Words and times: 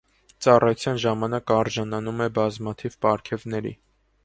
Ծառայության 0.45 0.97
ժամանակ 1.03 1.53
արժանանում 1.57 2.25
է 2.27 2.31
բազմաթիվ 2.39 2.99
պարգևների։ 3.07 3.77